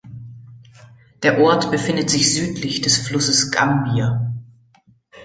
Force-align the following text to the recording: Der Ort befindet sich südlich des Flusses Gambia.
Der 1.21 1.39
Ort 1.39 1.69
befindet 1.69 2.09
sich 2.09 2.33
südlich 2.33 2.81
des 2.81 2.97
Flusses 3.07 3.51
Gambia. 3.51 4.33